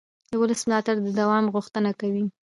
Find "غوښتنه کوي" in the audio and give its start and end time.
1.55-2.25